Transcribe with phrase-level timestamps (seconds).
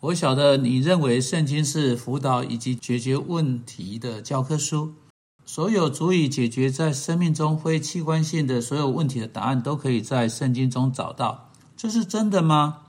[0.00, 4.92] 我晓得你认为圣经是辅导以及解决问题的教科书，
[5.46, 11.50] 所有足以解决在生命中非器官性的所有问题的答案都可以在圣经中找到。
[11.76, 12.84] 这是真的吗？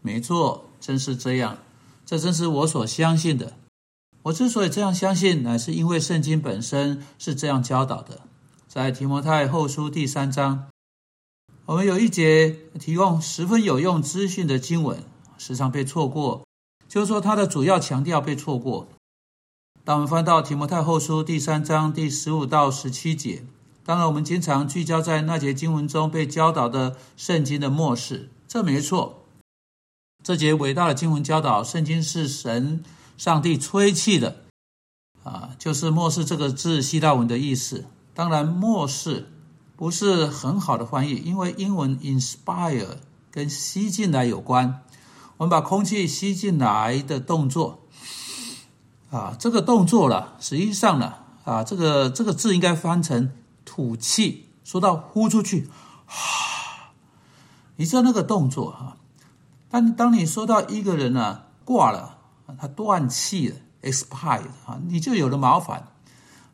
[0.00, 1.58] 没错，真是这样。
[2.06, 3.54] 这正是我所相信的。
[4.22, 8.20] 我之所以这样相信，乃是因为圣经本身是这样教导的。
[8.68, 10.68] 在提摩太后书第三章，
[11.64, 15.02] 我们有一节提供十分有用资讯的经文。
[15.38, 16.44] 时常被错过，
[16.88, 18.88] 就是说它的主要强调被错过。
[19.84, 23.44] 当我们翻到提摩太后书第三章第十五到十七节，
[23.84, 29.22] 当然我们经常聚焦在那节经文中被教导的圣经的末世，这没错。
[30.24, 32.82] 这节伟大的经文教导圣经是神
[33.16, 34.44] 上帝吹气的，
[35.22, 37.84] 啊，就是末世这个字希腊文的意思。
[38.12, 39.28] 当然，末世
[39.76, 42.96] 不是很好的翻译，因为英文 inspire
[43.30, 44.82] 跟吸进来有关。
[45.38, 47.80] 我们把空气吸进来的动作，
[49.10, 51.12] 啊，这个动作了，实际上呢，
[51.44, 53.30] 啊，这个这个字应该翻成
[53.64, 54.48] 吐气。
[54.64, 55.68] 说到呼出去，
[56.06, 56.96] 啊，
[57.76, 58.96] 你知道那个动作哈？
[59.68, 62.16] 但当你说到一个人呢挂了，
[62.58, 65.88] 他断气了，expired 啊，你就有了麻烦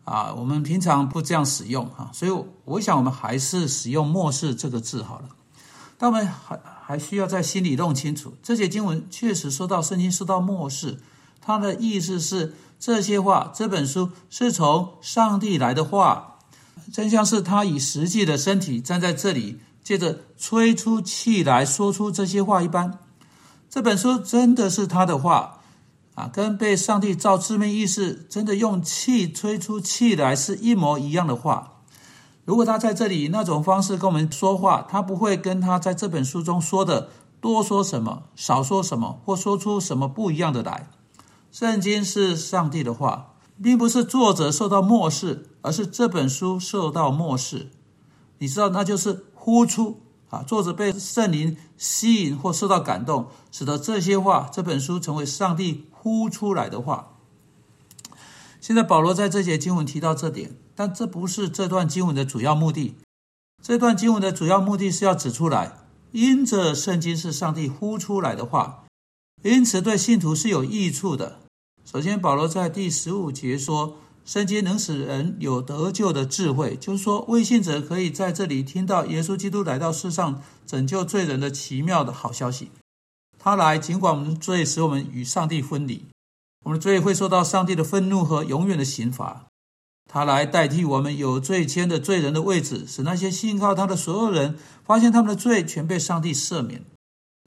[0.05, 0.35] 啊。
[0.35, 5.29] 我们平常不这样使用哈，所以我想我们还是使用末世这个字好了。
[5.97, 6.59] 但我们还。
[6.93, 10.99] 还需要在心里弄清楚，这些经文确实说到圣经说到末世，
[11.41, 16.37] 它的意思是这些话，这本书是从上帝来的话，
[16.93, 22.99] 真像是他以实际的身体站在这里，借着吹出气来说出这些话一般。
[23.71, 25.61] 这本书真的是他的话
[26.15, 31.72] 啊，跟被上帝造字面意思真的用气吹出气来是一模一样的话。
[32.45, 37.09] 如果他在这里以那种方式跟我们说话，他不会跟他在这本书中说的
[37.41, 40.89] 多说什么、少说什么，或说出什么不一样的来。
[41.53, 47.71] 圣经是上帝的话，并不是作者受到漠视，而是这本书受到漠视。
[48.39, 57.11] 你知道，那就是呼出啊，作者被圣灵吸引或受到感动，使得这些话这本书成为上帝呼出来的话。
[58.61, 60.57] 现在保罗在这节经文提到这点。
[60.75, 62.97] 但这不是这段经文的主要目的。
[63.63, 65.79] 这段经文的主要目的是要指出来，
[66.11, 68.85] 因着圣经是上帝呼出来的话，
[69.43, 71.39] 因此对信徒是有益处的。
[71.85, 82.71] 首先，保罗在第十五节说，圣经能使人有得救的智慧，就是说，未信者可以在这里听到耶稣基督来到世上拯救罪人的奇妙的好消息。
[83.39, 86.07] 他来，尽管我们罪使我们与上帝分离，
[86.65, 89.47] 我们的罪会受到上帝的愤怒和永远的刑罚。
[90.13, 96.85] 他来代替我们有罪愆的罪人的位置，使那些信靠他的所有人发现他们的罪全被上帝赦免。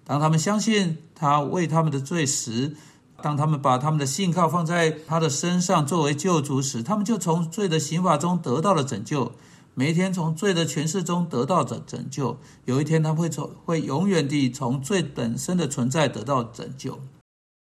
[0.03, 2.75] 当他们相信他为他们的罪时，
[3.21, 9.31] 当他们把他们的信靠放在他的身上作为救主时，他们就从罪的刑罚中得到了拯救。
[9.75, 16.99] 每一天从罪的权势中得到拯拯救，有一天他会从会永远地从罪本身的存在得到拯救。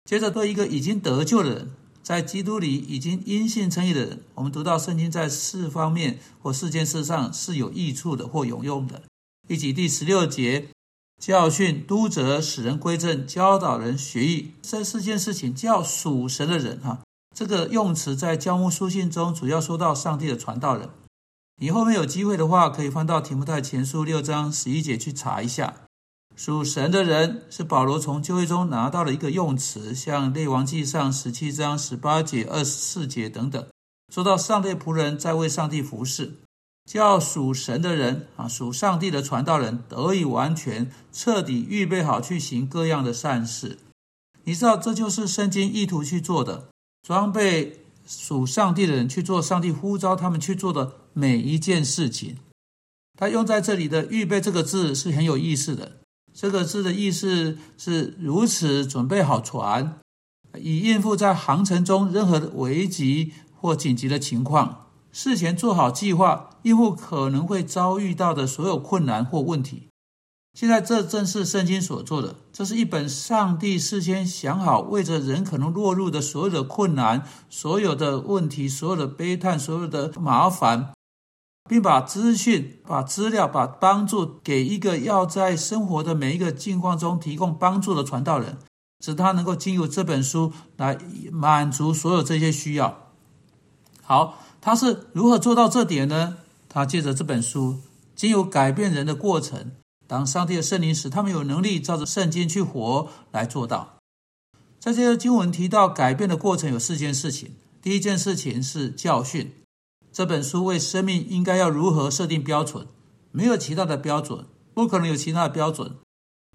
[0.06, 1.72] 接着，对一个已经得救的人。
[2.04, 9.02] 在基督里已经因信称义的人，我们读到圣经在四方面或四件事上是有益处的或有用的。
[9.48, 10.68] 以及第十六节，
[11.22, 17.00] 教训、督责、使人归正、教导人学艺，这四件事情叫属神的人哈。
[17.34, 20.90] 这个用词在教牧书信中主要说到上帝的传道人。
[21.62, 25.74] 你后面有机会的话，可以翻到提摩太前书六章十一节去查一下。
[26.36, 33.66] 属神的人是保罗从旧约中拿到了一个用词，像列王记上十七章十八节、二十四节等等，
[34.14, 36.34] 说到上帝仆人在为上帝服侍，
[36.86, 43.78] 叫属神的人啊，属上帝的传道人得以完全彻底预备好去行各样的善事。
[44.44, 46.70] 你知道，这就是圣经意图去做的，
[47.04, 52.38] 装备属上帝的人去做上帝呼召他们去做的每一件事情。
[53.18, 56.00] 他用在这里的“预备”这个字是很有意思的。
[56.34, 60.00] 这个字的意思是如此准备好船，
[60.58, 69.90] 以应付在航程中任何危急或紧急的情况，事前做好计划，应付可能会遭遇到的所有困难或问题。
[70.54, 80.94] 现在这正是圣经所做的，这是一本上帝事先想好，为着人可能落入的所有的困难、所有的问题、所有的悲叹、所有的麻烦。
[81.70, 88.58] 并把资讯、把资料、把帮助给一个要在生活的每一个境况中提供帮助的传道人，
[89.04, 90.98] 使他能够经由这本书来
[91.32, 93.12] 满足所有这些需要。
[94.02, 96.38] 好，他是如何做到这点呢？
[96.68, 97.80] 他借着这本书，
[98.16, 99.72] 经由改变人的过程，
[100.06, 103.98] 当上帝的圣灵使他们有能力照着圣经去活来做到。
[104.80, 107.52] 在这些经文提到改变的过程有四件事情。
[107.82, 109.54] 第一件事情是教训。
[110.14, 112.86] 这本书为生命应该要如何设定标准？
[113.32, 114.46] 没有其他的标准，
[114.76, 115.96] 不可能有其他的标准。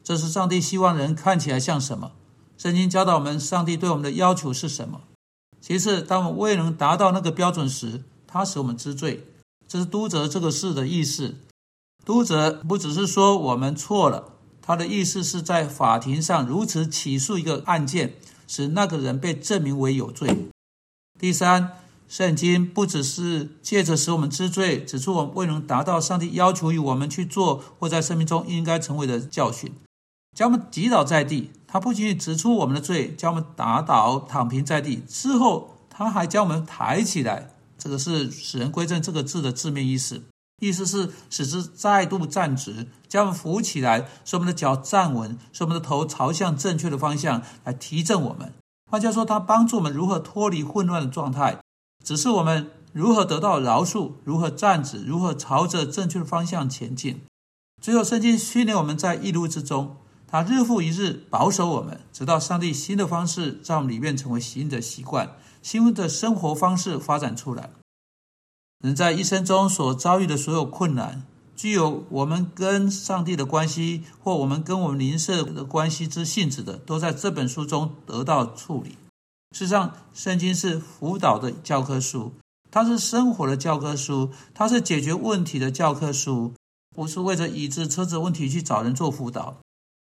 [0.05, 2.13] 这是上帝希望人看起来像什么？
[2.57, 5.01] 圣经教导我们，上帝对我们的要求是什么？
[5.61, 9.27] 其次，当我们未能达到那个标准时，他使我们知罪。
[9.67, 11.35] 这是督责这个事的意思。
[12.05, 18.15] 督责不只是说我们错了，他的意思是在法庭上如此起诉一个案件，
[18.47, 20.49] 使那个人被证明为有罪。
[21.19, 21.73] 第三，
[22.09, 29.73] 圣经不只是借着使我们知罪，指出我们未能达到上帝要求于我们去做或在生命中应该成为的教训，
[30.35, 31.51] 将我们击倒在地。
[31.67, 37.51] 他不仅仅指出我们的罪，将我们打倒、躺平在地之后，他还将我们抬起来。
[37.77, 40.23] 这个是使人归正这个字的字面意思，
[40.63, 48.55] 意思是使之再度站直，将我们扶起来，使我们的脚站稳，使我们的头朝向正确的方向来提振我们。
[48.91, 51.59] 换句话说，他帮助我们如何脱离混乱的状态，
[52.05, 57.21] 只是我们如何得到饶恕，如何站直，如何朝着正确的方向前进。
[57.81, 59.97] 最后，圣经训练我们在一路之中，
[60.27, 67.71] 他日复一日保守我们，直到上帝新的方式在我们里面成为新的习惯、新的生活方式发展出来。
[68.81, 71.25] 人在一生中所遭遇的所有困难。
[71.57, 78.97] 具有我们跟上帝的关系，或我们跟我们邻舍的关系之性质的，都在这本书中得到处理。
[79.53, 82.33] 事实上，圣经是辅导的教科书，
[82.71, 86.53] 它是生活的教科书，它是解决问题的教科书，
[86.95, 89.57] 不是为着椅子、车子问题去找人做辅导。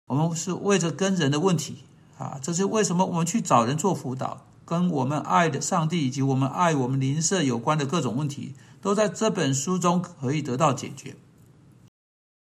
[0.07, 1.83] 我们是为着跟人的问题
[2.17, 11.15] 啊，这是为什么我们去找人做辅导，跟我们爱的上帝以及我们爱我们邻舍有关的各种问题，都在这本书中可以得到解决。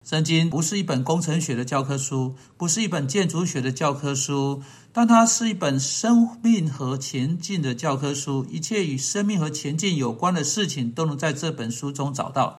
[0.05, 4.61] 圣经不是一本工程学的教科书，不是一本建筑学的教科书，
[4.93, 8.45] 但它是一本生命和前进的教科书。
[8.47, 12.59] 一切与生命和前进有关的事情，都能在这本书中找到。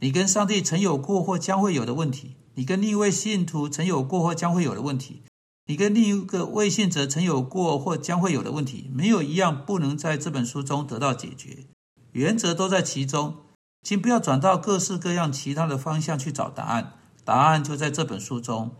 [0.00, 5.22] 你跟上帝曾有过或将会有的问题，你跟另一位信徒曾有过或将会有的问题，
[5.64, 11.64] 你跟另一个未信者曾有过或将会有的问题，没有一样不能在这本书中得到解决。
[12.12, 13.45] 原则都在其中。
[13.82, 16.94] 请不要转到各式各样其他的方向去找答案，
[17.24, 18.74] 答案就在这本书中。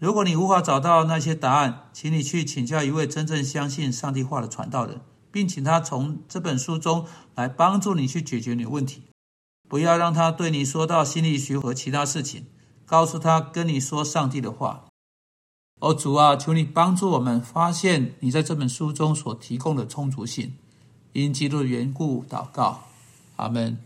[0.00, 5.00] 如果你无法找到那些答案，请你去请教一位真正相信上帝话的传道人，
[5.30, 7.04] 并请他从这本书中
[7.34, 9.02] 来帮助你去解决你的问题。
[9.68, 12.46] 不要让他对你说到心理学和其他事情，
[12.86, 14.84] 告诉他跟你说上帝的话。
[15.80, 20.54] 哦，主啊，求你帮助我们发现你在这本书中所提供的充足性。
[21.12, 22.84] 因基督的缘故祷告，
[23.36, 23.78] 阿门。